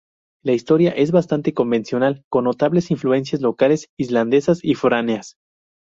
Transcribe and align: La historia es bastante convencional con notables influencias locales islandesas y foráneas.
La 0.43 0.53
historia 0.53 0.89
es 0.93 1.11
bastante 1.11 1.53
convencional 1.53 2.25
con 2.27 2.45
notables 2.45 2.89
influencias 2.89 3.39
locales 3.43 3.85
islandesas 3.97 4.57
y 4.63 4.73
foráneas. 4.73 5.37